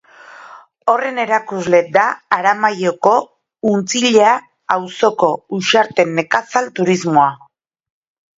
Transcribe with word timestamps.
Horren 0.93 1.17
erakusle 1.23 1.81
da 1.97 2.05
Aramaioko 2.37 3.11
Untzilla 3.73 4.33
auzoko 4.77 5.31
Uxarte 5.59 6.09
Nekazal 6.17 6.73
Turismoa. 6.83 7.29